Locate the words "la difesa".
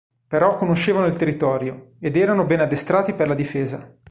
3.27-3.95